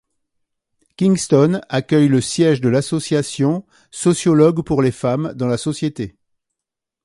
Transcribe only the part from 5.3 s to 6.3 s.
dans la société.